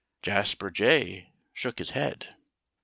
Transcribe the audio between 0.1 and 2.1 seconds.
Jasper Jay shook his